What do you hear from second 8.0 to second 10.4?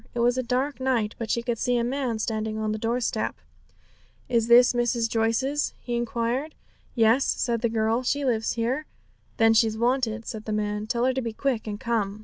'she lives here.' 'Then she's wanted,'